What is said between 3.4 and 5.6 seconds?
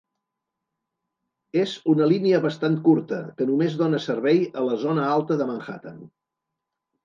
només dona servei a la zona alta de